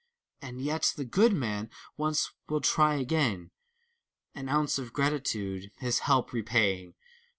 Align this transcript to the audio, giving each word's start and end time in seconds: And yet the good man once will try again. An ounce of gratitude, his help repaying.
And 0.41 0.59
yet 0.63 0.93
the 0.95 1.05
good 1.05 1.31
man 1.31 1.69
once 1.95 2.31
will 2.49 2.59
try 2.61 2.95
again. 2.95 3.51
An 4.33 4.49
ounce 4.49 4.79
of 4.79 4.93
gratitude, 4.93 5.69
his 5.77 5.99
help 5.99 6.33
repaying. 6.33 6.95